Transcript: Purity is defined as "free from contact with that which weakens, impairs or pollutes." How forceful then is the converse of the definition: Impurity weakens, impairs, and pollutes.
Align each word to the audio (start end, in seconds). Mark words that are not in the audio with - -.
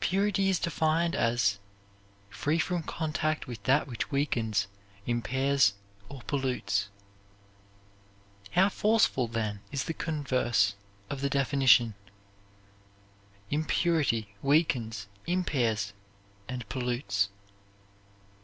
Purity 0.00 0.48
is 0.48 0.58
defined 0.58 1.14
as 1.14 1.60
"free 2.28 2.58
from 2.58 2.82
contact 2.82 3.46
with 3.46 3.62
that 3.62 3.86
which 3.86 4.10
weakens, 4.10 4.66
impairs 5.06 5.74
or 6.08 6.22
pollutes." 6.22 6.88
How 8.50 8.68
forceful 8.68 9.28
then 9.28 9.60
is 9.70 9.84
the 9.84 9.94
converse 9.94 10.74
of 11.08 11.20
the 11.20 11.30
definition: 11.30 11.94
Impurity 13.50 14.34
weakens, 14.42 15.06
impairs, 15.28 15.92
and 16.48 16.68
pollutes. 16.68 17.28